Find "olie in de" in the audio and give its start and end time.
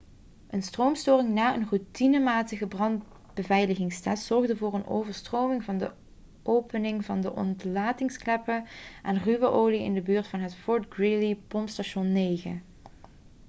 9.47-10.01